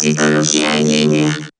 Parasitología 0.00 0.78
en 0.78 0.88
línea. 0.88 1.50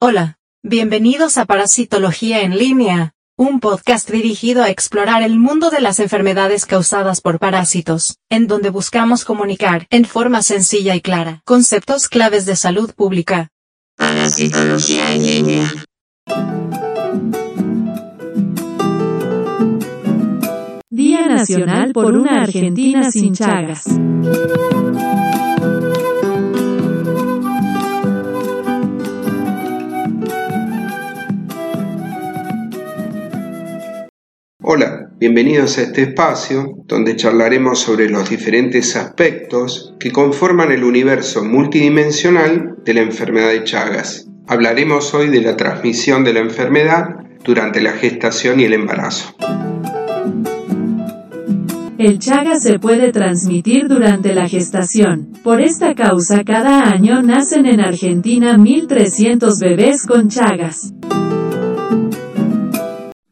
Hola, 0.00 0.38
bienvenidos 0.62 1.36
a 1.36 1.46
Parasitología 1.46 2.42
en 2.42 2.56
línea, 2.56 3.12
un 3.36 3.58
podcast 3.58 4.08
dirigido 4.08 4.62
a 4.62 4.70
explorar 4.70 5.24
el 5.24 5.36
mundo 5.36 5.68
de 5.70 5.80
las 5.80 5.98
enfermedades 5.98 6.64
causadas 6.64 7.20
por 7.20 7.40
parásitos, 7.40 8.18
en 8.30 8.46
donde 8.46 8.70
buscamos 8.70 9.24
comunicar, 9.24 9.88
en 9.90 10.04
forma 10.04 10.42
sencilla 10.42 10.94
y 10.94 11.00
clara, 11.00 11.42
conceptos 11.44 12.08
claves 12.08 12.46
de 12.46 12.54
salud 12.54 12.94
pública. 12.94 13.48
Parasitología 13.96 15.12
en 15.12 15.22
línea. 15.24 15.72
Día 20.88 21.26
Nacional 21.26 21.92
por 21.92 22.14
una 22.14 22.42
Argentina 22.42 23.10
sin 23.10 23.34
Chagas. 23.34 23.86
Bienvenidos 35.18 35.78
a 35.78 35.82
este 35.82 36.02
espacio 36.02 36.76
donde 36.86 37.16
charlaremos 37.16 37.80
sobre 37.80 38.08
los 38.08 38.30
diferentes 38.30 38.94
aspectos 38.94 39.94
que 39.98 40.12
conforman 40.12 40.70
el 40.70 40.84
universo 40.84 41.44
multidimensional 41.44 42.76
de 42.84 42.94
la 42.94 43.00
enfermedad 43.00 43.50
de 43.50 43.64
Chagas. 43.64 44.28
Hablaremos 44.46 45.12
hoy 45.14 45.28
de 45.28 45.40
la 45.40 45.56
transmisión 45.56 46.22
de 46.22 46.34
la 46.34 46.40
enfermedad 46.40 47.16
durante 47.44 47.80
la 47.80 47.92
gestación 47.92 48.60
y 48.60 48.64
el 48.64 48.74
embarazo. 48.74 49.34
El 51.98 52.20
Chagas 52.20 52.62
se 52.62 52.78
puede 52.78 53.10
transmitir 53.10 53.88
durante 53.88 54.32
la 54.32 54.48
gestación. 54.48 55.32
Por 55.42 55.60
esta 55.60 55.96
causa 55.96 56.44
cada 56.44 56.90
año 56.90 57.22
nacen 57.22 57.66
en 57.66 57.80
Argentina 57.80 58.56
1.300 58.56 59.60
bebés 59.60 60.06
con 60.06 60.28
Chagas. 60.28 60.92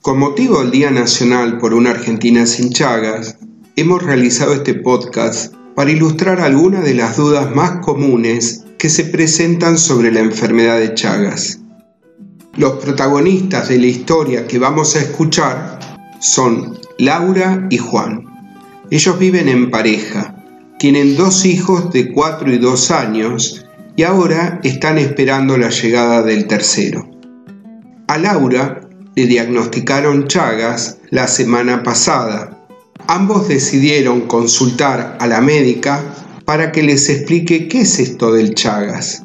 Con 0.06 0.20
motivo 0.20 0.60
del 0.60 0.70
Día 0.70 0.92
Nacional 0.92 1.58
por 1.58 1.74
una 1.74 1.90
Argentina 1.90 2.46
sin 2.46 2.70
Chagas, 2.70 3.38
hemos 3.74 4.04
realizado 4.04 4.54
este 4.54 4.74
podcast 4.74 5.52
para 5.74 5.90
ilustrar 5.90 6.40
algunas 6.40 6.84
de 6.84 6.94
las 6.94 7.16
dudas 7.16 7.52
más 7.52 7.84
comunes 7.84 8.62
que 8.78 8.88
se 8.88 9.02
presentan 9.02 9.76
sobre 9.76 10.12
la 10.12 10.20
enfermedad 10.20 10.78
de 10.78 10.94
Chagas. 10.94 11.58
Los 12.56 12.74
protagonistas 12.74 13.68
de 13.68 13.80
la 13.80 13.86
historia 13.86 14.46
que 14.46 14.60
vamos 14.60 14.94
a 14.94 15.00
escuchar 15.00 15.80
son 16.20 16.78
Laura 16.98 17.66
y 17.68 17.78
Juan. 17.78 18.22
Ellos 18.92 19.18
viven 19.18 19.48
en 19.48 19.72
pareja, 19.72 20.36
tienen 20.78 21.16
dos 21.16 21.44
hijos 21.44 21.92
de 21.92 22.12
4 22.12 22.52
y 22.52 22.58
2 22.58 22.90
años 22.92 23.66
y 23.96 24.04
ahora 24.04 24.60
están 24.62 24.98
esperando 24.98 25.58
la 25.58 25.70
llegada 25.70 26.22
del 26.22 26.46
tercero. 26.46 27.10
A 28.06 28.18
Laura 28.18 28.85
le 29.16 29.26
diagnosticaron 29.26 30.28
Chagas 30.28 30.98
la 31.10 31.26
semana 31.26 31.82
pasada. 31.82 32.68
Ambos 33.08 33.48
decidieron 33.48 34.22
consultar 34.22 35.16
a 35.18 35.26
la 35.26 35.40
médica 35.40 36.04
para 36.44 36.70
que 36.70 36.82
les 36.82 37.08
explique 37.08 37.66
qué 37.66 37.80
es 37.80 37.98
esto 37.98 38.32
del 38.32 38.54
Chagas. 38.54 39.24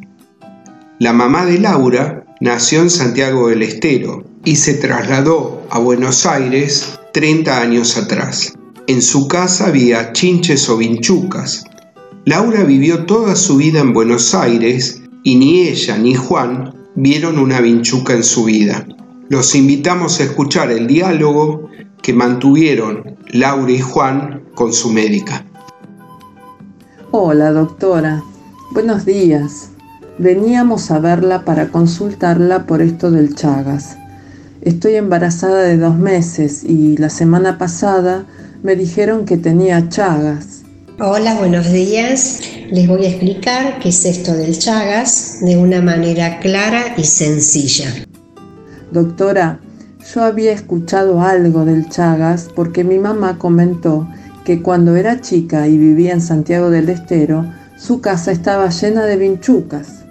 La 0.99 1.11
mamá 1.11 1.45
de 1.45 1.59
Laura 1.59 2.23
nació 2.39 2.81
en 2.81 2.89
Santiago 2.89 3.49
del 3.49 3.63
Estero 3.63 4.23
y 4.45 4.55
se 4.55 4.75
trasladó 4.75 5.67
a 5.69 5.79
Buenos 5.79 6.25
Aires 6.25 6.97
30 7.13 7.61
años 7.61 7.97
atrás. 7.97 8.53
En 8.87 9.01
su 9.01 9.27
casa 9.27 9.67
había 9.67 10.13
chinches 10.13 10.69
o 10.69 10.77
vinchucas. 10.77 11.65
Laura 12.25 12.63
vivió 12.63 13.05
toda 13.05 13.35
su 13.35 13.57
vida 13.57 13.81
en 13.81 13.93
Buenos 13.93 14.33
Aires 14.33 15.01
y 15.23 15.35
ni 15.35 15.67
ella 15.67 15.97
ni 15.97 16.15
Juan 16.15 16.73
vieron 16.95 17.39
una 17.39 17.59
vinchuca 17.59 18.13
en 18.13 18.23
su 18.23 18.45
vida. 18.45 18.87
Los 19.31 19.55
invitamos 19.55 20.19
a 20.19 20.23
escuchar 20.23 20.71
el 20.71 20.87
diálogo 20.87 21.69
que 22.01 22.11
mantuvieron 22.11 23.15
Laura 23.29 23.71
y 23.71 23.79
Juan 23.79 24.43
con 24.55 24.73
su 24.73 24.89
médica. 24.91 25.45
Hola 27.11 27.53
doctora, 27.53 28.21
buenos 28.73 29.05
días. 29.05 29.69
Veníamos 30.17 30.91
a 30.91 30.99
verla 30.99 31.45
para 31.45 31.69
consultarla 31.69 32.65
por 32.65 32.81
esto 32.81 33.09
del 33.09 33.33
Chagas. 33.33 33.95
Estoy 34.63 34.95
embarazada 34.95 35.61
de 35.63 35.77
dos 35.77 35.95
meses 35.95 36.65
y 36.65 36.97
la 36.97 37.09
semana 37.09 37.57
pasada 37.57 38.25
me 38.63 38.75
dijeron 38.75 39.23
que 39.23 39.37
tenía 39.37 39.87
Chagas. 39.87 40.63
Hola, 40.99 41.35
buenos 41.35 41.71
días. 41.71 42.41
Les 42.69 42.85
voy 42.85 43.05
a 43.05 43.09
explicar 43.09 43.79
qué 43.79 43.87
es 43.87 44.03
esto 44.03 44.33
del 44.33 44.59
Chagas 44.59 45.37
de 45.39 45.55
una 45.55 45.81
manera 45.81 46.41
clara 46.41 46.95
y 46.97 47.05
sencilla. 47.05 48.10
Doctora, 48.91 49.61
yo 50.13 50.21
había 50.21 50.51
escuchado 50.51 51.21
algo 51.21 51.63
del 51.63 51.87
Chagas 51.87 52.49
porque 52.53 52.83
mi 52.83 52.97
mamá 52.97 53.37
comentó 53.37 54.05
que 54.43 54.61
cuando 54.61 54.97
era 54.97 55.21
chica 55.21 55.65
y 55.69 55.77
vivía 55.77 56.11
en 56.11 56.19
Santiago 56.19 56.69
del 56.69 56.89
Estero, 56.89 57.45
su 57.77 58.01
casa 58.01 58.33
estaba 58.33 58.69
llena 58.69 59.05
de 59.05 59.15
vinchucas. 59.15 60.03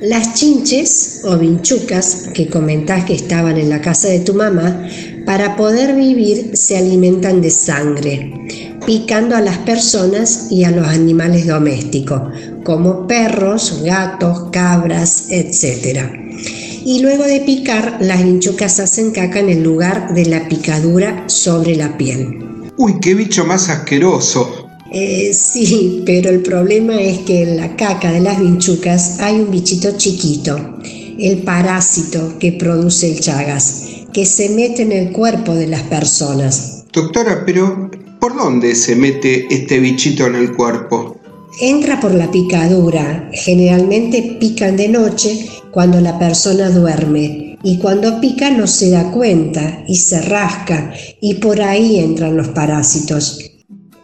Las 0.00 0.34
chinches 0.34 1.22
o 1.24 1.38
vinchucas 1.38 2.28
que 2.34 2.48
comentás 2.48 3.04
que 3.04 3.14
estaban 3.14 3.56
en 3.56 3.70
la 3.70 3.80
casa 3.80 4.08
de 4.08 4.20
tu 4.20 4.34
mamá, 4.34 4.84
para 5.24 5.56
poder 5.56 5.94
vivir 5.94 6.56
se 6.56 6.76
alimentan 6.76 7.40
de 7.40 7.50
sangre, 7.50 8.78
picando 8.84 9.36
a 9.36 9.40
las 9.40 9.58
personas 9.58 10.50
y 10.50 10.64
a 10.64 10.72
los 10.72 10.88
animales 10.88 11.46
domésticos, 11.46 12.22
como 12.64 13.06
perros, 13.06 13.82
gatos, 13.84 14.50
cabras, 14.50 15.26
etc 15.30 16.57
y 16.88 17.00
luego 17.00 17.24
de 17.24 17.40
picar, 17.40 17.98
las 18.00 18.24
vinchucas 18.24 18.80
hacen 18.80 19.10
caca 19.10 19.40
en 19.40 19.50
el 19.50 19.62
lugar 19.62 20.14
de 20.14 20.24
la 20.24 20.48
picadura 20.48 21.28
sobre 21.28 21.76
la 21.76 21.98
piel. 21.98 22.70
Uy, 22.78 22.94
qué 22.98 23.12
bicho 23.12 23.44
más 23.44 23.68
asqueroso. 23.68 24.70
Eh, 24.90 25.34
sí, 25.34 26.02
pero 26.06 26.30
el 26.30 26.40
problema 26.40 26.98
es 26.98 27.18
que 27.18 27.42
en 27.42 27.58
la 27.58 27.76
caca 27.76 28.10
de 28.10 28.20
las 28.20 28.40
vinchucas 28.40 29.20
hay 29.20 29.38
un 29.38 29.50
bichito 29.50 29.98
chiquito, 29.98 30.78
el 31.18 31.42
parásito 31.42 32.38
que 32.38 32.52
produce 32.52 33.12
el 33.12 33.20
chagas, 33.20 33.82
que 34.14 34.24
se 34.24 34.48
mete 34.48 34.80
en 34.80 34.92
el 34.92 35.12
cuerpo 35.12 35.54
de 35.54 35.66
las 35.66 35.82
personas. 35.82 36.84
Doctora, 36.90 37.42
pero 37.44 37.90
¿por 38.18 38.34
dónde 38.34 38.74
se 38.74 38.96
mete 38.96 39.46
este 39.54 39.78
bichito 39.78 40.26
en 40.26 40.36
el 40.36 40.54
cuerpo? 40.54 41.20
Entra 41.60 41.98
por 41.98 42.14
la 42.14 42.30
picadura, 42.30 43.30
generalmente 43.32 44.36
pican 44.38 44.76
de 44.76 44.88
noche 44.88 45.48
cuando 45.70 46.00
la 46.00 46.18
persona 46.18 46.70
duerme 46.70 47.58
y 47.62 47.78
cuando 47.78 48.20
pica 48.20 48.50
no 48.50 48.66
se 48.66 48.90
da 48.90 49.10
cuenta 49.10 49.82
y 49.88 49.96
se 49.96 50.20
rasca 50.22 50.92
y 51.20 51.34
por 51.34 51.60
ahí 51.60 51.98
entran 51.98 52.36
los 52.36 52.48
parásitos. 52.48 53.40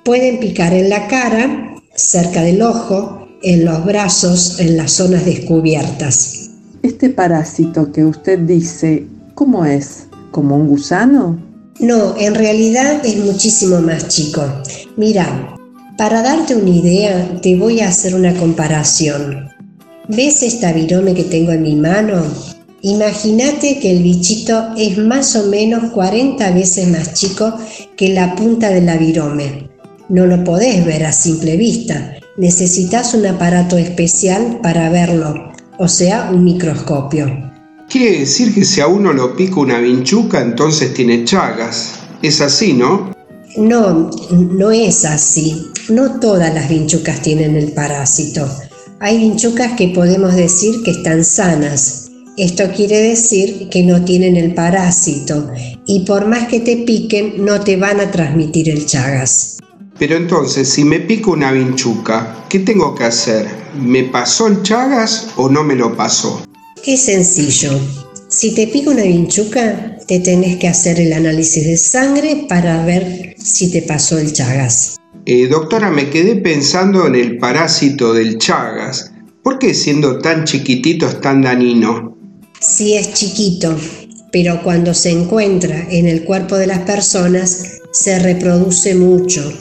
Pueden 0.05 0.41
picar 0.41 0.73
en 0.75 0.89
la 0.89 1.07
cara, 1.07 1.77
cerca 1.95 2.43
del 2.43 2.61
ojo, 2.63 3.29
en 3.43 3.65
los 3.65 3.85
brazos, 3.85 4.59
en 4.59 4.77
las 4.77 4.93
zonas 4.93 5.25
descubiertas. 5.25 6.51
Este 6.83 7.09
parásito 7.11 7.93
que 7.93 8.05
usted 8.05 8.41
dice, 8.41 9.07
¿cómo 9.35 9.65
es? 9.65 10.09
¿Como 10.33 10.57
un 10.57 10.67
gusano? 10.67 11.39
No, 11.81 12.17
en 12.19 12.35
realidad 12.35 13.05
es 13.05 13.17
muchísimo 13.19 13.81
más 13.81 14.09
chico. 14.09 14.43
Mira, 14.97 15.54
para 15.97 16.23
darte 16.23 16.57
una 16.57 16.71
idea, 16.71 17.41
te 17.41 17.57
voy 17.57 17.81
a 17.81 17.89
hacer 17.89 18.15
una 18.15 18.35
comparación. 18.35 19.49
¿Ves 20.09 20.43
esta 20.43 20.73
virome 20.73 21.15
que 21.15 21.25
tengo 21.25 21.53
en 21.53 21.63
mi 21.63 21.77
mano? 21.77 22.23
Imagínate 22.83 23.79
que 23.79 23.93
el 23.93 24.03
bichito 24.03 24.75
es 24.77 24.99
más 24.99 25.37
o 25.37 25.49
menos 25.49 25.93
40 25.93 26.51
veces 26.51 26.89
más 26.89 27.15
chico 27.15 27.55
que 27.97 28.11
la 28.11 28.35
punta 28.35 28.71
de 28.71 28.83
la 28.83 28.97
virome. 28.97 29.71
No 30.09 30.27
lo 30.27 30.45
podés 30.45 30.85
ver 30.85 31.05
a 31.05 31.13
simple 31.13 31.57
vista. 31.57 32.17
Necesitas 32.37 33.15
un 33.15 33.27
aparato 33.27 33.79
especial 33.79 34.59
para 34.63 34.91
verlo, 34.91 35.53
o 35.79 35.89
sea, 35.89 36.31
un 36.31 36.45
microscopio. 36.45 37.53
Quiere 37.89 38.19
decir 38.21 38.53
que 38.53 38.65
si 38.65 38.81
a 38.81 38.89
uno 38.89 39.13
lo 39.13 39.37
pica 39.37 39.61
una 39.61 39.79
vinchuca, 39.79 40.43
entonces 40.43 40.93
tiene 40.93 41.25
chagas. 41.25 41.93
Es 42.21 42.41
así, 42.41 42.73
¿no? 42.73 43.15
No, 43.57 44.11
no 44.31 44.71
es 44.73 45.05
así. 45.05 45.71
No 45.89 46.19
todas 46.19 46.53
las 46.53 46.69
vinchucas 46.69 47.23
tienen 47.23 47.57
el 47.57 47.73
parásito. 47.73 48.49
Hay 49.01 49.19
vinchucas 49.19 49.73
que 49.73 49.89
podemos 49.89 50.35
decir 50.35 50.83
que 50.83 50.91
están 50.91 51.25
sanas. 51.25 52.11
Esto 52.37 52.65
quiere 52.75 53.01
decir 53.01 53.69
que 53.71 53.85
no 53.85 54.05
tienen 54.05 54.37
el 54.37 54.55
parásito 54.55 55.53
y 55.87 56.01
por 56.01 56.27
más 56.27 56.49
que 56.49 56.61
te 56.61 56.79
piquen 56.79 57.45
no 57.45 57.61
te 57.61 57.77
van 57.77 58.01
a 58.01 58.11
transmitir 58.11 58.69
el 58.71 58.87
chagas. 58.87 59.59
Pero 59.99 60.17
entonces, 60.17 60.69
si 60.69 60.85
me 60.85 60.99
pico 60.99 61.31
una 61.31 61.53
vinchuca, 61.53 62.47
¿qué 62.49 62.59
tengo 62.59 62.97
que 62.97 63.05
hacer? 63.05 63.47
¿Me 63.81 64.03
pasó 64.05 64.49
el 64.49 64.63
chagas 64.63 65.29
o 65.37 65.49
no 65.49 65.63
me 65.63 65.77
lo 65.77 65.97
pasó? 65.97 66.43
Es 66.85 67.03
sencillo. 67.03 67.79
Si 68.29 68.53
te 68.53 68.67
pica 68.67 68.91
una 68.91 69.05
vinchuca, 69.05 69.94
te 70.07 70.21
tenés 70.21 70.57
que 70.59 70.69
hacer 70.69 71.01
el 71.01 71.13
análisis 71.13 71.65
de 71.65 71.77
sangre 71.77 72.47
para 72.49 72.85
ver 72.85 73.35
si 73.39 73.71
te 73.71 73.83
pasó 73.83 74.19
el 74.19 74.33
chagas. 74.33 74.97
Eh, 75.27 75.49
doctora, 75.49 75.91
me 75.91 76.11
quedé 76.11 76.37
pensando 76.37 77.07
en 77.07 77.15
el 77.15 77.39
parásito 77.39 78.13
del 78.13 78.39
chagas. 78.39 79.13
¿Por 79.43 79.59
qué 79.59 79.75
siendo 79.75 80.19
tan 80.19 80.45
chiquitito 80.45 81.09
es 81.09 81.21
tan 81.21 81.43
dañino? 81.43 82.17
Sí 82.61 82.95
es 82.95 83.13
chiquito, 83.13 83.77
pero 84.33 84.63
cuando 84.63 84.95
se 84.95 85.11
encuentra 85.11 85.87
en 85.91 86.07
el 86.07 86.25
cuerpo 86.25 86.57
de 86.57 86.67
las 86.67 86.81
personas 86.81 87.81
se 87.93 88.19
reproduce 88.19 88.95
mucho. 88.95 89.53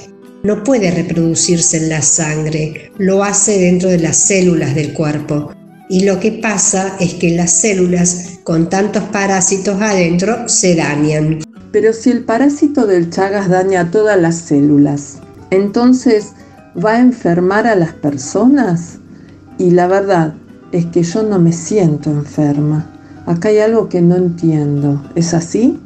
No 0.43 0.63
puede 0.63 0.91
reproducirse 0.91 1.77
en 1.77 1.89
la 1.89 2.01
sangre, 2.01 2.91
lo 2.97 3.23
hace 3.23 3.59
dentro 3.59 3.89
de 3.89 3.99
las 3.99 4.17
células 4.17 4.75
del 4.75 4.91
cuerpo. 4.93 5.53
Y 5.89 6.05
lo 6.05 6.19
que 6.19 6.31
pasa 6.31 6.95
es 6.99 7.15
que 7.15 7.31
las 7.31 7.51
células 7.51 8.39
con 8.43 8.69
tantos 8.69 9.03
parásitos 9.03 9.81
adentro 9.81 10.47
se 10.47 10.75
dañan. 10.75 11.39
Pero 11.71 11.93
si 11.93 12.11
el 12.11 12.23
parásito 12.23 12.85
del 12.85 13.09
Chagas 13.09 13.49
daña 13.49 13.91
todas 13.91 14.19
las 14.19 14.35
células, 14.35 15.17
entonces 15.49 16.33
¿va 16.83 16.93
a 16.93 16.99
enfermar 16.99 17.67
a 17.67 17.75
las 17.75 17.93
personas? 17.93 18.99
Y 19.57 19.71
la 19.71 19.87
verdad 19.87 20.35
es 20.71 20.85
que 20.87 21.03
yo 21.03 21.23
no 21.23 21.39
me 21.39 21.53
siento 21.53 22.09
enferma. 22.09 22.89
Acá 23.25 23.49
hay 23.49 23.59
algo 23.59 23.89
que 23.89 24.01
no 24.01 24.15
entiendo. 24.15 25.03
¿Es 25.15 25.33
así? 25.33 25.79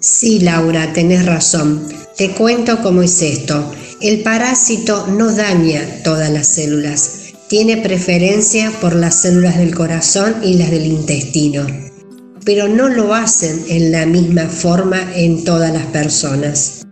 Sí, 0.00 0.40
Laura, 0.40 0.92
tenés 0.92 1.26
razón. 1.26 1.80
Te 2.16 2.32
cuento 2.32 2.82
cómo 2.82 3.02
es 3.02 3.22
esto. 3.22 3.64
El 4.00 4.22
parásito 4.22 5.06
no 5.06 5.32
daña 5.32 5.80
todas 6.02 6.30
las 6.30 6.48
células. 6.48 7.21
Tiene 7.52 7.76
preferencia 7.76 8.72
por 8.80 8.94
las 8.94 9.20
células 9.20 9.58
del 9.58 9.74
corazón 9.74 10.36
y 10.42 10.54
las 10.54 10.70
del 10.70 10.86
intestino. 10.86 11.66
Pero 12.46 12.66
no 12.66 12.88
lo 12.88 13.12
hacen 13.12 13.62
en 13.68 13.92
la 13.92 14.06
misma 14.06 14.46
forma 14.46 15.14
en 15.14 15.44
todas 15.44 15.70
las 15.70 15.84
personas. 15.88 16.86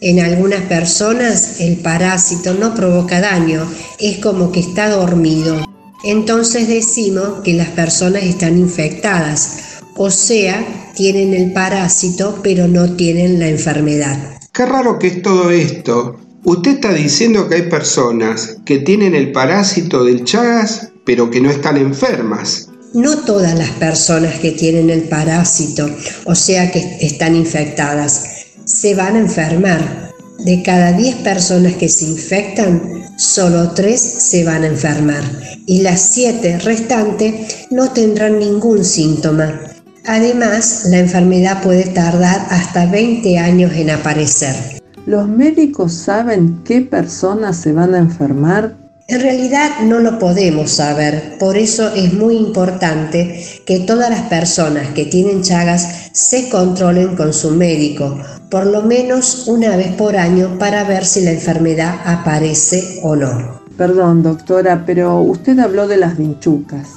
En 0.00 0.20
algunas 0.20 0.60
personas 0.66 1.58
el 1.58 1.78
parásito 1.78 2.54
no 2.54 2.72
provoca 2.72 3.20
daño, 3.20 3.68
es 3.98 4.18
como 4.18 4.52
que 4.52 4.60
está 4.60 4.90
dormido. 4.90 5.56
Entonces 6.04 6.68
decimos 6.68 7.40
que 7.42 7.54
las 7.54 7.70
personas 7.70 8.22
están 8.22 8.58
infectadas, 8.58 9.80
o 9.96 10.08
sea, 10.08 10.92
tienen 10.94 11.34
el 11.34 11.52
parásito 11.52 12.38
pero 12.44 12.68
no 12.68 12.94
tienen 12.94 13.40
la 13.40 13.48
enfermedad. 13.48 14.38
Qué 14.52 14.66
raro 14.66 15.00
que 15.00 15.08
es 15.08 15.20
todo 15.20 15.50
esto. 15.50 16.29
Usted 16.44 16.72
está 16.72 16.92
diciendo 16.92 17.48
que 17.48 17.56
hay 17.56 17.62
personas 17.62 18.56
que 18.64 18.78
tienen 18.78 19.14
el 19.14 19.30
parásito 19.32 20.04
del 20.04 20.24
Chagas 20.24 20.90
pero 21.04 21.30
que 21.30 21.40
no 21.40 21.50
están 21.50 21.76
enfermas. 21.76 22.68
No 22.94 23.18
todas 23.18 23.58
las 23.58 23.70
personas 23.70 24.38
que 24.38 24.52
tienen 24.52 24.90
el 24.90 25.02
parásito, 25.02 25.88
o 26.24 26.34
sea 26.34 26.70
que 26.70 26.98
están 27.00 27.36
infectadas, 27.36 28.24
se 28.64 28.94
van 28.94 29.16
a 29.16 29.20
enfermar. 29.20 30.10
De 30.38 30.62
cada 30.62 30.92
10 30.92 31.16
personas 31.16 31.74
que 31.74 31.88
se 31.88 32.06
infectan, 32.06 33.04
solo 33.18 33.72
3 33.72 34.00
se 34.00 34.44
van 34.44 34.62
a 34.62 34.68
enfermar 34.68 35.22
y 35.66 35.82
las 35.82 36.00
7 36.14 36.60
restantes 36.60 37.66
no 37.70 37.90
tendrán 37.90 38.38
ningún 38.38 38.84
síntoma. 38.84 39.60
Además, 40.06 40.86
la 40.86 40.98
enfermedad 40.98 41.62
puede 41.62 41.84
tardar 41.84 42.46
hasta 42.50 42.86
20 42.86 43.38
años 43.38 43.72
en 43.74 43.90
aparecer. 43.90 44.79
¿Los 45.06 45.28
médicos 45.28 45.94
saben 45.94 46.60
qué 46.62 46.82
personas 46.82 47.56
se 47.56 47.72
van 47.72 47.94
a 47.94 47.98
enfermar? 47.98 48.74
En 49.08 49.20
realidad 49.22 49.80
no 49.82 49.98
lo 49.98 50.18
podemos 50.18 50.70
saber, 50.72 51.36
por 51.40 51.56
eso 51.56 51.92
es 51.94 52.12
muy 52.12 52.36
importante 52.36 53.42
que 53.64 53.80
todas 53.80 54.10
las 54.10 54.22
personas 54.28 54.88
que 54.90 55.06
tienen 55.06 55.42
Chagas 55.42 56.10
se 56.12 56.50
controlen 56.50 57.16
con 57.16 57.32
su 57.32 57.50
médico, 57.52 58.18
por 58.50 58.66
lo 58.66 58.82
menos 58.82 59.48
una 59.48 59.74
vez 59.74 59.88
por 59.94 60.16
año 60.16 60.58
para 60.58 60.84
ver 60.84 61.06
si 61.06 61.22
la 61.22 61.32
enfermedad 61.32 61.94
aparece 62.04 63.00
o 63.02 63.16
no. 63.16 63.60
Perdón, 63.78 64.22
doctora, 64.22 64.84
pero 64.84 65.18
usted 65.22 65.58
habló 65.58 65.88
de 65.88 65.96
las 65.96 66.18
vinchucas. 66.18 66.88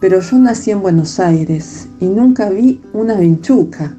Pero 0.00 0.20
yo 0.20 0.36
nací 0.36 0.70
en 0.70 0.82
Buenos 0.82 1.18
Aires 1.18 1.88
y 1.98 2.04
nunca 2.04 2.50
vi 2.50 2.82
una 2.92 3.14
vinchuca. 3.14 3.96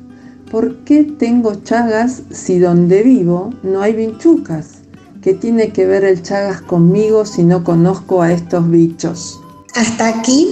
¿Por 0.52 0.86
qué 0.86 1.04
tengo 1.04 1.56
Chagas 1.56 2.22
si 2.32 2.58
donde 2.58 3.04
vivo 3.04 3.54
no 3.64 3.82
hay 3.82 3.92
vinchucas? 3.92 4.78
¿Qué 5.22 5.34
tiene 5.34 5.72
que 5.72 5.86
ver 5.86 6.06
el 6.06 6.24
Chagas 6.24 6.62
conmigo 6.62 7.26
si 7.26 7.44
no 7.44 7.66
conozco 7.66 8.22
a 8.22 8.32
estos 8.32 8.70
bichos? 8.72 9.42
Hasta 9.76 10.08
aquí 10.08 10.48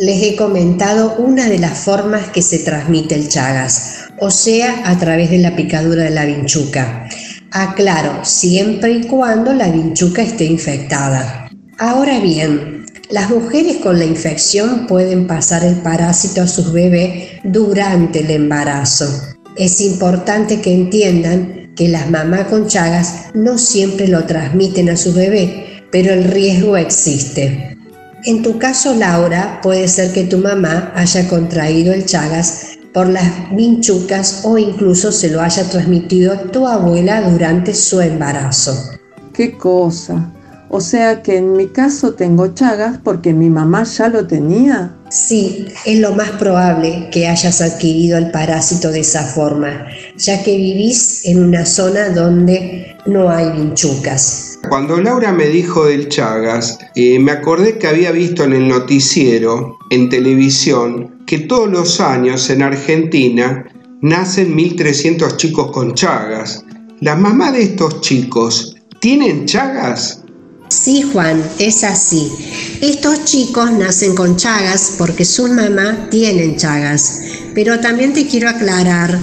les 0.00 0.20
he 0.24 0.36
comentado 0.36 1.14
una 1.18 1.48
de 1.48 1.60
las 1.60 1.78
formas 1.78 2.28
que 2.30 2.42
se 2.42 2.58
transmite 2.58 3.14
el 3.14 3.28
Chagas, 3.28 4.06
o 4.20 4.32
sea, 4.32 4.82
a 4.84 4.98
través 4.98 5.30
de 5.30 5.38
la 5.38 5.54
picadura 5.54 6.02
de 6.02 6.10
la 6.10 6.24
vinchuca. 6.24 7.08
Aclaro, 7.52 8.24
siempre 8.24 8.94
y 8.94 9.06
cuando 9.06 9.52
la 9.52 9.68
vinchuca 9.68 10.22
esté 10.22 10.44
infectada. 10.46 11.48
Ahora 11.78 12.18
bien, 12.18 12.84
las 13.10 13.30
mujeres 13.30 13.76
con 13.76 14.00
la 14.00 14.06
infección 14.06 14.88
pueden 14.88 15.28
pasar 15.28 15.62
el 15.62 15.76
parásito 15.76 16.42
a 16.42 16.48
sus 16.48 16.72
bebés 16.72 17.28
durante 17.44 18.20
el 18.20 18.30
embarazo. 18.32 19.35
Es 19.56 19.80
importante 19.80 20.60
que 20.60 20.74
entiendan 20.74 21.70
que 21.74 21.88
las 21.88 22.10
mamás 22.10 22.48
con 22.48 22.66
Chagas 22.66 23.26
no 23.32 23.56
siempre 23.56 24.06
lo 24.06 24.24
transmiten 24.24 24.90
a 24.90 24.96
su 24.96 25.14
bebé, 25.14 25.82
pero 25.90 26.12
el 26.12 26.24
riesgo 26.24 26.76
existe. 26.76 27.76
En 28.24 28.42
tu 28.42 28.58
caso, 28.58 28.94
Laura, 28.94 29.60
puede 29.62 29.88
ser 29.88 30.12
que 30.12 30.24
tu 30.24 30.38
mamá 30.38 30.92
haya 30.94 31.26
contraído 31.28 31.94
el 31.94 32.04
Chagas 32.04 32.76
por 32.92 33.08
las 33.08 33.30
vinchucas 33.54 34.40
o 34.44 34.58
incluso 34.58 35.10
se 35.10 35.30
lo 35.30 35.40
haya 35.40 35.64
transmitido 35.64 36.32
a 36.32 36.42
tu 36.42 36.66
abuela 36.66 37.22
durante 37.22 37.74
su 37.74 38.00
embarazo. 38.00 38.90
¡Qué 39.32 39.56
cosa! 39.56 40.32
O 40.68 40.80
sea 40.80 41.22
que 41.22 41.36
en 41.36 41.52
mi 41.56 41.68
caso 41.68 42.14
tengo 42.14 42.48
Chagas 42.48 42.98
porque 43.02 43.32
mi 43.32 43.48
mamá 43.48 43.84
ya 43.84 44.08
lo 44.08 44.26
tenía. 44.26 44.94
Sí, 45.10 45.66
es 45.84 46.00
lo 46.00 46.14
más 46.14 46.30
probable 46.32 47.08
que 47.12 47.28
hayas 47.28 47.60
adquirido 47.60 48.18
el 48.18 48.32
parásito 48.32 48.90
de 48.90 49.00
esa 49.00 49.22
forma, 49.24 49.86
ya 50.16 50.42
que 50.42 50.56
vivís 50.56 51.24
en 51.24 51.44
una 51.44 51.64
zona 51.64 52.08
donde 52.10 52.96
no 53.06 53.30
hay 53.30 53.50
vinchucas. 53.52 54.58
Cuando 54.68 55.00
Laura 55.00 55.32
me 55.32 55.46
dijo 55.46 55.86
del 55.86 56.08
Chagas, 56.08 56.78
eh, 56.96 57.20
me 57.20 57.30
acordé 57.30 57.78
que 57.78 57.86
había 57.86 58.10
visto 58.10 58.42
en 58.42 58.52
el 58.52 58.66
noticiero, 58.66 59.78
en 59.90 60.08
televisión, 60.08 61.22
que 61.24 61.38
todos 61.38 61.70
los 61.70 62.00
años 62.00 62.50
en 62.50 62.62
Argentina 62.62 63.64
nacen 64.02 64.56
1.300 64.56 65.36
chicos 65.36 65.70
con 65.70 65.94
Chagas. 65.94 66.64
¿Las 67.00 67.18
mamás 67.18 67.52
de 67.52 67.62
estos 67.62 68.00
chicos 68.00 68.74
tienen 69.00 69.46
Chagas? 69.46 70.24
Sí, 70.68 71.02
Juan, 71.02 71.42
es 71.58 71.84
así. 71.84 72.32
Estos 72.80 73.24
chicos 73.24 73.70
nacen 73.72 74.14
con 74.14 74.36
chagas 74.36 74.92
porque 74.98 75.24
su 75.24 75.46
mamá 75.48 76.08
tienen 76.10 76.56
chagas. 76.56 77.20
Pero 77.54 77.80
también 77.80 78.12
te 78.12 78.26
quiero 78.26 78.48
aclarar 78.48 79.18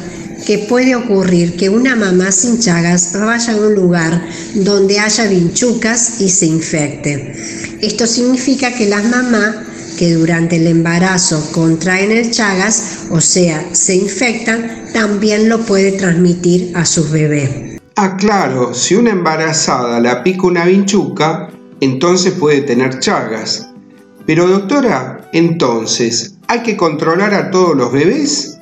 que 0.45 0.59
puede 0.59 0.95
ocurrir 0.95 1.55
que 1.55 1.69
una 1.69 1.95
mamá 1.95 2.31
sin 2.31 2.59
chagas 2.59 3.13
vaya 3.13 3.53
a 3.53 3.57
un 3.57 3.75
lugar 3.75 4.25
donde 4.55 4.99
haya 4.99 5.27
vinchucas 5.27 6.21
y 6.21 6.29
se 6.29 6.45
infecte. 6.45 7.33
Esto 7.81 8.07
significa 8.07 8.73
que 8.73 8.87
las 8.87 9.05
mamás 9.05 9.55
que 9.97 10.13
durante 10.13 10.55
el 10.55 10.67
embarazo 10.67 11.49
contraen 11.51 12.11
el 12.11 12.31
chagas, 12.31 13.05
o 13.11 13.21
sea, 13.21 13.69
se 13.73 13.95
infectan, 13.95 14.85
también 14.91 15.49
lo 15.49 15.65
puede 15.65 15.91
transmitir 15.93 16.71
a 16.73 16.85
sus 16.85 17.11
bebés. 17.11 17.72
Ah, 17.95 18.17
claro, 18.17 18.73
si 18.73 18.95
una 18.95 19.11
embarazada 19.11 19.99
la 19.99 20.23
pica 20.23 20.47
una 20.47 20.65
vinchuca, 20.65 21.49
entonces 21.79 22.33
puede 22.33 22.61
tener 22.61 22.99
chagas. 22.99 23.69
Pero 24.25 24.47
doctora, 24.47 25.29
entonces, 25.31 26.33
¿hay 26.47 26.63
que 26.63 26.75
controlar 26.75 27.35
a 27.35 27.51
todos 27.51 27.77
los 27.77 27.91
bebés? 27.91 28.57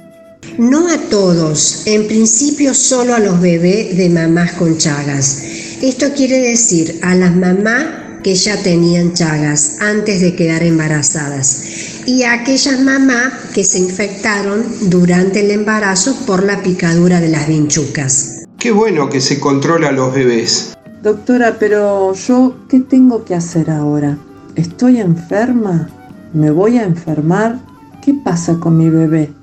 No 0.58 0.90
a 0.90 0.98
todos, 0.98 1.84
en 1.86 2.08
principio 2.08 2.74
solo 2.74 3.16
a 3.16 3.20
los 3.20 3.40
bebés 3.40 3.96
de 3.96 4.10
mamás 4.10 4.52
con 4.54 4.78
chagas. 4.78 5.44
Esto 5.82 6.08
quiere 6.14 6.40
decir 6.40 7.00
a 7.02 7.16
las 7.16 7.34
mamás 7.34 7.86
que 8.24 8.36
ya 8.36 8.62
tenían 8.62 9.14
chagas 9.14 9.78
antes 9.80 10.20
de 10.20 10.36
quedar 10.36 10.62
embarazadas 10.64 11.64
y 12.06 12.24
a 12.24 12.34
aquellas 12.34 12.82
mamás 12.82 13.32
que 13.54 13.64
se 13.64 13.80
infectaron 13.80 14.90
durante 14.90 15.40
el 15.40 15.52
embarazo 15.52 16.18
por 16.26 16.44
la 16.44 16.62
picadura 16.62 17.22
de 17.22 17.30
las 17.30 17.48
vinchucas. 17.48 18.41
Qué 18.62 18.70
bueno 18.72 19.10
que 19.10 19.22
se 19.22 19.40
controla 19.40 19.90
a 19.90 19.92
los 19.92 20.14
bebés. 20.14 20.78
Doctora, 21.02 21.58
pero 21.58 22.14
yo, 22.14 22.54
¿qué 22.70 22.80
tengo 22.82 23.26
que 23.26 23.34
hacer 23.34 23.72
ahora? 23.72 24.20
¿Estoy 24.56 25.00
enferma? 25.00 25.90
¿Me 26.32 26.52
voy 26.52 26.78
a 26.78 26.84
enfermar? 26.84 27.60
¿Qué 28.06 28.14
pasa 28.14 28.60
con 28.60 28.78
mi 28.78 28.88
bebé? 28.88 29.34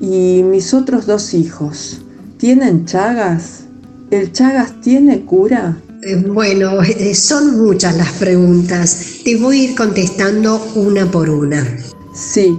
¿Y 0.00 0.44
mis 0.44 0.72
otros 0.72 1.06
dos 1.06 1.34
hijos? 1.34 2.00
¿Tienen 2.36 2.84
chagas? 2.84 3.64
¿El 4.12 4.30
chagas 4.30 4.80
tiene 4.80 5.22
cura? 5.22 5.76
Eh, 6.04 6.24
bueno, 6.28 6.80
eh, 6.80 7.12
son 7.16 7.60
muchas 7.60 7.96
las 7.96 8.12
preguntas. 8.12 9.04
Te 9.24 9.36
voy 9.36 9.62
a 9.62 9.64
ir 9.70 9.74
contestando 9.74 10.64
una 10.76 11.10
por 11.10 11.28
una. 11.28 11.66
Sí, 12.14 12.56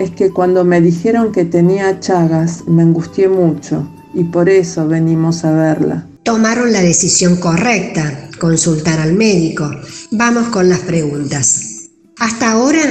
es 0.00 0.10
que 0.10 0.32
cuando 0.32 0.64
me 0.64 0.80
dijeron 0.80 1.30
que 1.30 1.44
tenía 1.44 2.00
chagas 2.00 2.66
me 2.66 2.82
angustié 2.82 3.28
mucho 3.28 3.86
y 4.14 4.24
por 4.24 4.48
eso 4.48 4.86
venimos 4.86 5.44
a 5.44 5.52
verla. 5.52 6.06
Tomaron 6.22 6.72
la 6.72 6.82
decisión 6.82 7.36
correcta. 7.36 8.28
consultar 8.38 8.98
al 8.98 9.12
médico. 9.12 9.70
Vamos 10.10 10.48
con 10.48 10.68
las 10.68 10.80
preguntas. 10.80 11.90
Hasta 12.18 12.50
ahora 12.50 12.82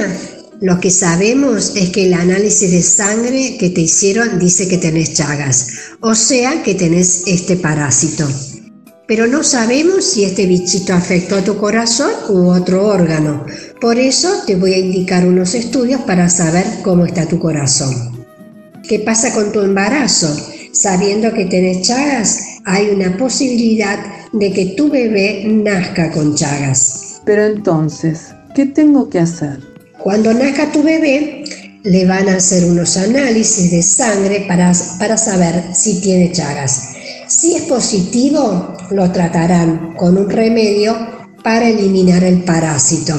lo 0.62 0.80
que 0.80 0.90
sabemos 0.90 1.72
es 1.74 1.90
que 1.90 2.06
el 2.06 2.14
análisis 2.14 2.70
de 2.70 2.82
sangre 2.82 3.56
que 3.58 3.68
te 3.68 3.82
hicieron 3.82 4.38
dice 4.38 4.68
que 4.68 4.78
tenés 4.78 5.12
chagas, 5.12 5.66
o 6.00 6.14
sea 6.14 6.62
que 6.62 6.74
tenés 6.74 7.24
este 7.26 7.56
parásito. 7.56 8.26
Pero 9.08 9.26
no 9.26 9.42
sabemos 9.42 10.04
si 10.04 10.24
este 10.24 10.46
bichito 10.46 10.94
afectó 10.94 11.36
a 11.36 11.44
tu 11.44 11.56
corazón 11.56 12.12
u 12.28 12.48
otro 12.48 12.86
órgano. 12.86 13.44
Por 13.80 13.98
eso 13.98 14.42
te 14.46 14.54
voy 14.54 14.72
a 14.74 14.78
indicar 14.78 15.26
unos 15.26 15.54
estudios 15.54 16.00
para 16.02 16.30
saber 16.30 16.64
cómo 16.82 17.04
está 17.04 17.26
tu 17.26 17.38
corazón. 17.38 18.24
¿Qué 18.88 19.00
pasa 19.00 19.34
con 19.34 19.52
tu 19.52 19.60
embarazo? 19.60 20.34
Sabiendo 20.72 21.34
que 21.34 21.44
tenés 21.44 21.86
chagas, 21.86 22.38
hay 22.64 22.88
una 22.88 23.14
posibilidad 23.18 23.98
de 24.32 24.52
que 24.52 24.66
tu 24.74 24.88
bebé 24.88 25.44
nazca 25.44 26.10
con 26.10 26.34
chagas. 26.34 27.20
Pero 27.26 27.44
entonces, 27.44 28.28
¿qué 28.54 28.64
tengo 28.64 29.10
que 29.10 29.18
hacer? 29.18 29.60
Cuando 29.98 30.32
nazca 30.32 30.72
tu 30.72 30.82
bebé, 30.82 31.44
le 31.82 32.06
van 32.06 32.26
a 32.30 32.36
hacer 32.36 32.64
unos 32.64 32.96
análisis 32.96 33.70
de 33.70 33.82
sangre 33.82 34.46
para, 34.48 34.72
para 34.98 35.18
saber 35.18 35.62
si 35.74 36.00
tiene 36.00 36.32
chagas. 36.32 36.94
Si 37.28 37.54
es 37.54 37.62
positivo, 37.64 38.74
lo 38.90 39.12
tratarán 39.12 39.94
con 39.96 40.16
un 40.16 40.30
remedio 40.30 40.96
para 41.44 41.68
eliminar 41.68 42.24
el 42.24 42.44
parásito. 42.44 43.14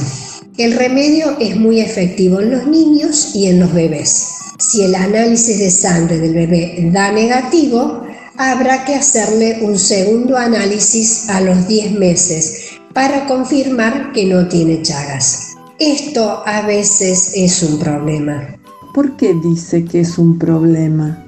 El 0.58 0.72
remedio 0.72 1.36
es 1.38 1.56
muy 1.56 1.80
efectivo 1.80 2.40
en 2.40 2.50
los 2.50 2.66
niños 2.66 3.30
y 3.34 3.46
en 3.46 3.60
los 3.60 3.72
bebés. 3.72 4.43
Si 4.58 4.82
el 4.82 4.94
análisis 4.94 5.58
de 5.58 5.70
sangre 5.70 6.18
del 6.18 6.32
bebé 6.32 6.76
da 6.92 7.10
negativo, 7.10 8.02
habrá 8.36 8.84
que 8.84 8.94
hacerle 8.94 9.58
un 9.62 9.78
segundo 9.78 10.36
análisis 10.36 11.28
a 11.28 11.40
los 11.40 11.66
10 11.66 11.92
meses 11.92 12.70
para 12.92 13.26
confirmar 13.26 14.12
que 14.12 14.26
no 14.26 14.46
tiene 14.46 14.80
chagas. 14.82 15.54
Esto 15.80 16.44
a 16.46 16.62
veces 16.62 17.32
es 17.34 17.62
un 17.64 17.80
problema. 17.80 18.56
¿Por 18.94 19.16
qué 19.16 19.34
dice 19.42 19.84
que 19.84 20.00
es 20.00 20.18
un 20.18 20.38
problema? 20.38 21.26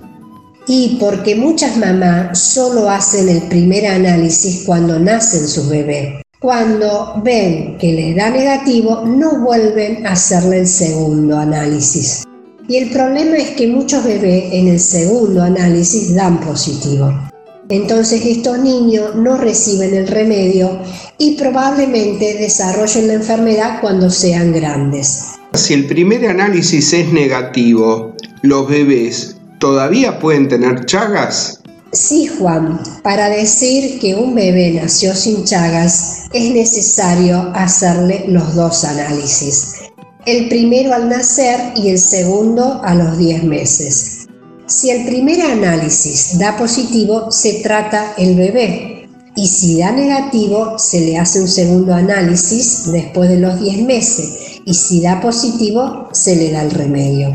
Y 0.69 0.97
porque 1.01 1.35
muchas 1.35 1.77
mamás 1.77 2.39
solo 2.39 2.89
hacen 2.89 3.29
el 3.29 3.43
primer 3.43 3.87
análisis 3.87 4.63
cuando 4.65 5.01
nacen 5.01 5.49
sus 5.49 5.69
bebés. 5.69 6.23
Cuando 6.39 7.21
ven 7.25 7.77
que 7.79 7.93
les 7.93 8.15
da 8.15 8.31
negativo, 8.31 9.03
no 9.05 9.41
vuelven 9.41 10.07
a 10.07 10.13
hacerle 10.13 10.61
el 10.61 10.69
segundo 10.69 11.37
análisis. 11.37 12.23
Y 12.69 12.77
el 12.77 12.91
problema 12.91 13.37
es 13.37 13.51
que 13.51 13.69
muchos 13.69 14.05
bebés 14.05 14.53
en 14.53 14.69
el 14.69 14.81
segundo 14.81 15.43
análisis 15.43 16.15
dan 16.15 16.41
positivo. 16.41 17.13
Entonces 17.69 18.25
estos 18.25 18.59
niños 18.59 19.15
no 19.17 19.37
reciben 19.37 19.95
el 19.95 20.07
remedio 20.07 20.79
y 21.19 21.37
probablemente 21.37 22.35
desarrollen 22.35 23.09
la 23.09 23.15
enfermedad 23.15 23.81
cuando 23.81 24.11
sean 24.11 24.53
grandes. 24.53 25.27
Si 25.55 25.75
el 25.75 25.87
primer 25.87 26.27
análisis 26.27 26.93
es 26.93 27.13
negativo, 27.13 28.15
¿los 28.43 28.69
bebés 28.69 29.37
todavía 29.59 30.19
pueden 30.19 30.49
tener 30.49 30.85
chagas? 30.87 31.61
Sí, 31.93 32.27
Juan, 32.27 32.81
para 33.03 33.31
decir 33.31 33.99
que 34.01 34.15
un 34.15 34.35
bebé 34.35 34.73
nació 34.73 35.15
sin 35.15 35.45
chagas 35.45 36.25
es 36.33 36.53
necesario 36.53 37.53
hacerle 37.55 38.27
los 38.29 38.55
dos 38.55 38.85
análisis. 38.85 39.77
El 40.27 40.49
primero 40.49 40.93
al 40.93 41.09
nacer 41.09 41.61
y 41.77 41.89
el 41.89 42.01
segundo 42.01 42.81
a 42.83 42.97
los 42.97 43.17
10 43.17 43.45
meses. 43.45 44.27
Si 44.67 44.91
el 44.91 45.07
primer 45.07 45.41
análisis 45.41 46.37
da 46.41 46.57
positivo, 46.57 47.31
se 47.31 47.61
trata 47.63 48.13
el 48.19 48.35
bebé. 48.35 49.09
Y 49.37 49.47
si 49.47 49.79
da 49.79 49.93
negativo, 49.93 50.81
se 50.81 51.03
le 51.03 51.17
hace 51.17 51.41
un 51.41 51.47
segundo 51.47 51.95
análisis 51.95 52.91
después 52.91 53.29
de 53.29 53.39
los 53.39 53.61
10 53.61 53.85
meses. 53.87 54.59
Y 54.65 54.75
si 54.75 55.01
da 55.01 55.21
positivo, 55.21 56.09
se 56.11 56.35
le 56.35 56.51
da 56.51 56.63
el 56.63 56.73
remedio. 56.73 57.29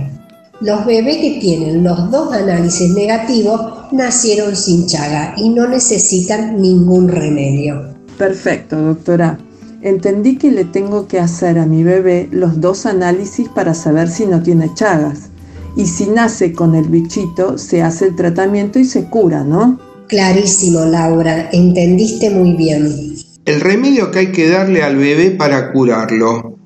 Los 0.59 0.85
bebés 0.85 1.19
que 1.19 1.39
tienen 1.39 1.85
los 1.85 2.11
dos 2.11 2.33
análisis 2.33 2.91
negativos 2.91 3.93
nacieron 3.93 4.53
sin 4.53 4.85
chaga 4.87 5.33
y 5.37 5.47
no 5.47 5.65
necesitan 5.65 6.61
ningún 6.61 7.07
remedio. 7.07 7.95
Perfecto, 8.17 8.75
doctora. 8.75 9.39
Entendí 9.81 10.37
que 10.37 10.51
le 10.51 10.65
tengo 10.65 11.07
que 11.07 11.19
hacer 11.19 11.57
a 11.57 11.65
mi 11.65 11.83
bebé 11.83 12.29
los 12.31 12.61
dos 12.61 12.85
análisis 12.85 13.49
para 13.49 13.73
saber 13.73 14.09
si 14.09 14.27
no 14.27 14.43
tiene 14.43 14.71
chagas 14.75 15.31
y 15.75 15.85
si 15.85 16.07
nace 16.07 16.53
con 16.53 16.75
el 16.75 16.87
bichito, 16.87 17.57
se 17.57 17.81
hace 17.81 18.07
el 18.07 18.15
tratamiento 18.15 18.77
y 18.77 18.85
se 18.85 19.05
cura, 19.05 19.43
¿no? 19.43 19.79
Clarísimo, 20.07 20.85
Laura, 20.85 21.49
entendiste 21.51 22.29
muy 22.29 22.53
bien. 22.53 23.15
El 23.45 23.61
remedio 23.61 24.11
que 24.11 24.19
hay 24.19 24.31
que 24.31 24.49
darle 24.49 24.83
al 24.83 24.97
bebé 24.97 25.31
para 25.31 25.71
curarlo, 25.71 26.57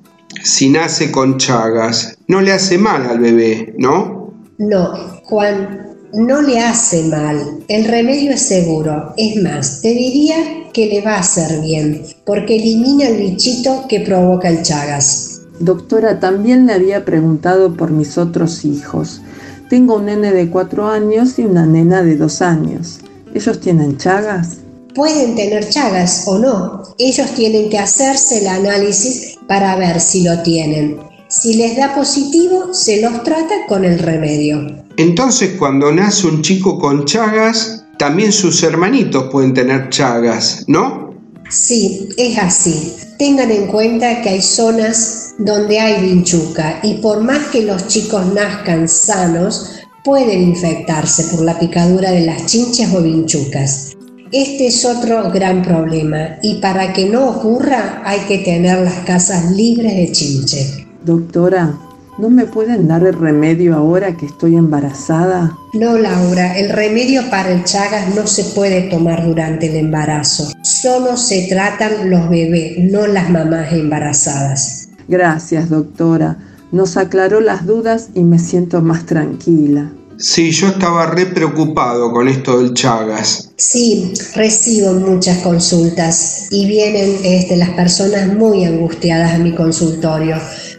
si 0.42 0.68
nace 0.68 1.10
con 1.10 1.38
chagas, 1.38 2.18
no 2.26 2.40
le 2.40 2.52
hace 2.52 2.76
mal 2.76 3.06
al 3.06 3.20
bebé, 3.20 3.74
¿no? 3.78 4.34
No, 4.58 4.92
Juan, 5.24 5.96
no 6.12 6.42
le 6.42 6.58
hace 6.58 7.04
mal. 7.04 7.64
El 7.68 7.84
remedio 7.84 8.32
es 8.32 8.42
seguro. 8.42 9.14
Es 9.16 9.42
más, 9.42 9.80
te 9.80 9.88
diría 9.88 10.65
que 10.76 10.88
le 10.88 11.00
va 11.00 11.14
a 11.14 11.20
hacer 11.20 11.62
bien, 11.62 12.02
porque 12.26 12.56
elimina 12.56 13.08
el 13.08 13.16
bichito 13.16 13.86
que 13.88 14.00
provoca 14.00 14.50
el 14.50 14.62
chagas. 14.62 15.40
Doctora, 15.58 16.20
también 16.20 16.66
le 16.66 16.74
había 16.74 17.06
preguntado 17.06 17.74
por 17.74 17.90
mis 17.90 18.18
otros 18.18 18.62
hijos. 18.66 19.22
Tengo 19.70 19.96
un 19.96 20.04
nene 20.04 20.34
de 20.34 20.50
cuatro 20.50 20.86
años 20.86 21.38
y 21.38 21.46
una 21.46 21.64
nena 21.64 22.02
de 22.02 22.16
dos 22.16 22.42
años. 22.42 22.98
¿Ellos 23.32 23.58
tienen 23.58 23.96
chagas? 23.96 24.58
Pueden 24.94 25.34
tener 25.34 25.66
chagas 25.66 26.24
o 26.26 26.38
no. 26.38 26.82
Ellos 26.98 27.30
tienen 27.30 27.70
que 27.70 27.78
hacerse 27.78 28.40
el 28.40 28.46
análisis 28.46 29.38
para 29.48 29.76
ver 29.76 29.98
si 29.98 30.24
lo 30.24 30.42
tienen. 30.42 30.98
Si 31.28 31.54
les 31.54 31.78
da 31.78 31.94
positivo, 31.94 32.74
se 32.74 33.00
los 33.00 33.22
trata 33.22 33.64
con 33.66 33.82
el 33.86 33.98
remedio. 33.98 34.84
Entonces, 34.98 35.54
cuando 35.58 35.90
nace 35.90 36.26
un 36.26 36.42
chico 36.42 36.78
con 36.78 37.06
chagas, 37.06 37.85
también 37.98 38.32
sus 38.32 38.62
hermanitos 38.62 39.28
pueden 39.30 39.54
tener 39.54 39.88
chagas, 39.90 40.64
¿no? 40.66 41.14
Sí, 41.48 42.08
es 42.16 42.38
así. 42.38 42.94
Tengan 43.18 43.50
en 43.50 43.66
cuenta 43.66 44.20
que 44.22 44.30
hay 44.30 44.42
zonas 44.42 45.34
donde 45.38 45.78
hay 45.80 46.02
vinchuca 46.02 46.80
y 46.82 46.94
por 46.94 47.22
más 47.22 47.46
que 47.48 47.62
los 47.62 47.86
chicos 47.88 48.26
nazcan 48.34 48.88
sanos, 48.88 49.80
pueden 50.04 50.42
infectarse 50.42 51.24
por 51.24 51.42
la 51.42 51.58
picadura 51.58 52.10
de 52.10 52.26
las 52.26 52.46
chinchas 52.46 52.94
o 52.94 53.02
vinchucas. 53.02 53.96
Este 54.32 54.66
es 54.66 54.84
otro 54.84 55.30
gran 55.30 55.62
problema 55.62 56.38
y 56.42 56.56
para 56.56 56.92
que 56.92 57.06
no 57.06 57.28
ocurra 57.28 58.02
hay 58.04 58.20
que 58.20 58.38
tener 58.38 58.78
las 58.80 59.04
casas 59.04 59.50
libres 59.52 59.94
de 59.94 60.12
chinche. 60.12 60.86
Doctora, 61.04 61.78
¿no 62.18 62.30
me 62.30 62.46
pueden 62.46 62.88
dar 62.88 63.02
el 63.02 63.14
remedio 63.14 63.74
ahora 63.74 64.16
que 64.16 64.26
estoy 64.26 64.56
embarazada? 64.56 65.56
No, 65.74 65.98
Laura, 65.98 66.58
el 66.58 66.70
remedio 66.70 67.28
para 67.30 67.52
el 67.52 67.64
Chagas 67.64 68.14
no 68.14 68.26
se 68.26 68.44
puede 68.44 68.82
tomar 68.82 69.24
durante 69.24 69.66
el 69.66 69.76
embarazo. 69.76 70.52
Solo 70.62 71.16
se 71.16 71.46
tratan 71.48 72.10
los 72.10 72.28
bebés, 72.28 72.78
no 72.78 73.06
las 73.06 73.28
mamás 73.28 73.72
embarazadas. 73.72 74.88
Gracias, 75.08 75.68
doctora. 75.68 76.38
Nos 76.72 76.96
aclaró 76.96 77.40
las 77.40 77.66
dudas 77.66 78.08
y 78.14 78.22
me 78.22 78.38
siento 78.38 78.80
más 78.80 79.06
tranquila. 79.06 79.92
Sí, 80.18 80.50
yo 80.50 80.68
estaba 80.68 81.06
re 81.06 81.26
preocupado 81.26 82.10
con 82.10 82.26
esto 82.26 82.58
del 82.58 82.72
Chagas. 82.72 83.50
Sí, 83.56 84.14
recibo 84.34 84.94
muchas 84.94 85.38
consultas 85.38 86.46
y 86.50 86.66
vienen 86.66 87.18
este, 87.22 87.56
las 87.56 87.70
personas 87.70 88.26
muy 88.28 88.64
angustiadas 88.64 89.34
a 89.34 89.38
mi 89.38 89.54
consultorio, 89.54 90.36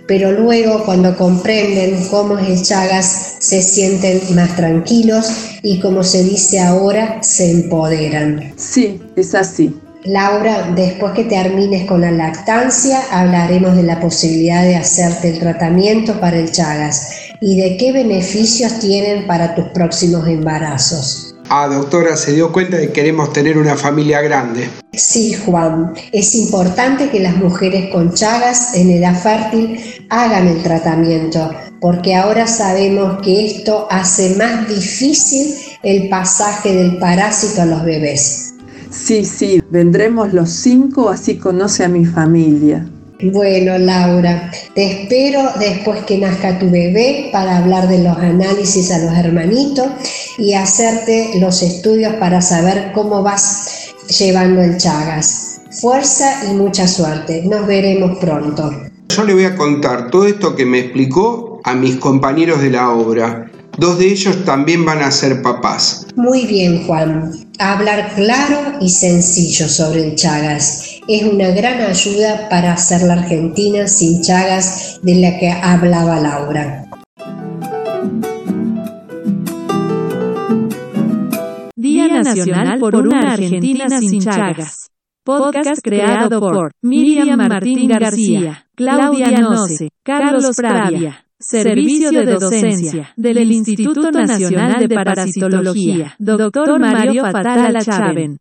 pero 0.08 0.32
luego 0.32 0.84
cuando 0.86 1.16
comprenden 1.16 2.08
cómo 2.10 2.38
es 2.40 2.48
el 2.48 2.64
Chagas 2.64 3.36
se 3.40 3.62
sienten 3.62 4.22
más 4.36 4.56
tranquilos 4.56 5.28
y 5.62 5.80
como 5.80 6.04
se 6.04 6.24
dice 6.24 6.60
ahora, 6.60 7.22
se 7.22 7.52
empoderan. 7.52 8.54
Sí, 8.56 9.02
es 9.16 9.36
así. 9.36 9.76
Laura, 10.06 10.72
después 10.74 11.12
que 11.14 11.26
termines 11.26 11.86
con 11.86 12.02
la 12.02 12.12
lactancia, 12.12 13.02
hablaremos 13.12 13.76
de 13.76 13.84
la 13.84 14.00
posibilidad 14.00 14.64
de 14.64 14.78
hacerte 14.78 15.32
el 15.32 15.40
tratamiento 15.40 16.20
para 16.22 16.38
el 16.38 16.50
Chagas 16.52 17.10
y 17.42 17.60
de 17.60 17.76
qué 17.78 17.92
beneficios 17.92 18.80
tienen 18.80 19.28
para 19.28 19.54
tus 19.54 19.66
próximos 19.66 20.26
embarazos. 20.28 21.27
Ah, 21.50 21.68
doctora, 21.68 22.18
se 22.18 22.34
dio 22.34 22.52
cuenta 22.52 22.76
de 22.76 22.88
que 22.88 22.94
queremos 22.94 23.32
tener 23.32 23.58
una 23.58 23.78
familia 23.78 24.22
grande. 24.22 24.70
Sí, 24.92 25.34
Juan, 25.34 25.94
es 26.12 26.36
importante 26.36 27.10
que 27.10 27.22
las 27.22 27.38
mujeres 27.38 27.90
con 27.90 28.14
Chagas 28.14 28.76
en 28.76 28.90
edad 28.90 29.18
fértil 29.18 29.80
hagan 30.10 30.48
el 30.48 30.62
tratamiento, 30.62 31.50
porque 31.80 32.16
ahora 32.16 32.48
sabemos 32.48 33.22
que 33.22 33.46
esto 33.46 33.88
hace 33.90 34.36
más 34.36 34.68
difícil 34.68 35.56
el 35.84 36.10
pasaje 36.10 36.74
del 36.74 36.98
parásito 36.98 37.62
a 37.62 37.66
los 37.66 37.86
bebés. 37.86 38.56
Sí, 38.90 39.24
sí, 39.24 39.62
vendremos 39.70 40.34
los 40.34 40.50
cinco, 40.50 41.10
así 41.10 41.38
conoce 41.38 41.86
a 41.86 41.88
mi 41.88 42.06
familia. 42.06 42.86
Bueno, 43.20 43.80
Laura, 43.80 44.52
te 44.76 44.92
espero 44.92 45.42
después 45.60 46.04
que 46.04 46.20
nazca 46.20 46.60
tu 46.60 46.70
bebé 46.70 47.30
para 47.32 47.58
hablar 47.58 47.88
de 47.88 48.04
los 48.04 48.16
análisis 48.16 48.92
a 48.92 49.00
los 49.00 49.18
hermanitos 49.18 49.88
y 50.38 50.54
hacerte 50.54 51.32
los 51.40 51.64
estudios 51.64 52.14
para 52.16 52.44
saber 52.44 52.92
cómo 52.94 53.24
vas 53.24 53.90
llevando 54.20 54.62
el 54.62 54.78
Chagas. 54.78 55.62
Fuerza 55.82 56.44
y 56.48 56.54
mucha 56.54 56.88
suerte. 56.88 57.42
Nos 57.44 57.66
veremos 57.66 58.20
pronto. 58.20 58.72
Yo 59.10 59.24
le 59.24 59.34
voy 59.34 59.46
a 59.46 59.56
contar 59.56 60.12
todo 60.12 60.28
esto 60.28 60.56
que 60.56 60.68
me 60.68 60.78
explicó 60.78 61.60
a 61.64 61.74
mis 61.74 61.96
compañeros 61.96 62.62
de 62.62 62.70
la 62.70 62.92
obra. 62.92 63.50
Dos 63.80 63.98
de 63.98 64.12
ellos 64.12 64.46
también 64.46 64.86
van 64.86 65.02
a 65.02 65.10
ser 65.10 65.42
papás. 65.42 66.06
Muy 66.16 66.46
bien, 66.46 66.86
Juan. 66.86 67.32
Hablar 67.58 68.14
claro 68.14 68.78
y 68.80 68.90
sencillo 68.90 69.68
sobre 69.68 70.06
el 70.08 70.16
Chagas 70.16 70.97
es 71.08 71.24
una 71.24 71.50
gran 71.52 71.82
ayuda 71.82 72.50
para 72.50 72.74
hacer 72.74 73.04
la 73.04 73.14
Argentina 73.14 73.88
sin 73.88 74.22
Chagas 74.22 75.00
de 75.02 75.16
la 75.16 75.40
que 75.40 75.50
hablaba 75.50 76.20
Laura. 76.20 76.86
Día 81.76 82.08
Nacional 82.08 82.80
por 82.80 82.96
una 82.96 83.34
Argentina 83.34 84.00
sin 84.02 84.20
Chagas. 84.20 84.90
Podcast 85.24 85.82
creado 85.82 86.40
por 86.40 86.72
Miriam 86.82 87.38
Martín 87.38 87.88
García, 87.88 88.66
Claudia 88.76 89.32
Noce, 89.40 89.90
Carlos 90.04 90.56
Pravia. 90.56 91.24
Servicio 91.40 92.12
de 92.12 92.26
Docencia 92.26 93.14
del 93.16 93.52
Instituto 93.52 94.12
Nacional 94.12 94.88
de 94.88 94.96
Parasitología, 94.96 96.16
Dr. 96.18 96.80
Mario 96.80 97.22
Fatala 97.32 97.80
Chaven. 97.80 98.40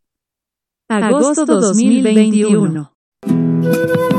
Agosto 0.88 1.45
2021. 1.45 4.15